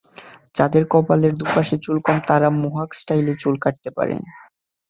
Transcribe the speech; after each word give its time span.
যাঁদের 0.55 0.83
কপালের 0.91 1.33
দুপাশে 1.39 1.75
চুল 1.83 1.97
কম, 2.01 2.17
তাঁরা 2.27 2.49
মোহাক 2.61 2.89
স্টাইলে 2.93 3.33
চুল 3.41 3.55
কাটাতে 3.63 3.89
পারেন। 3.97 4.21